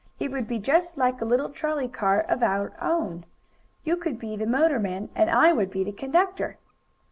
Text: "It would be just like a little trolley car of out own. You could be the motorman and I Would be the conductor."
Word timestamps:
"It 0.19 0.31
would 0.31 0.47
be 0.47 0.57
just 0.57 0.97
like 0.97 1.21
a 1.21 1.25
little 1.25 1.49
trolley 1.51 1.87
car 1.87 2.21
of 2.21 2.41
out 2.41 2.73
own. 2.81 3.23
You 3.83 3.95
could 3.97 4.17
be 4.17 4.35
the 4.35 4.47
motorman 4.47 5.11
and 5.15 5.29
I 5.29 5.53
Would 5.53 5.69
be 5.69 5.83
the 5.83 5.91
conductor." 5.91 6.57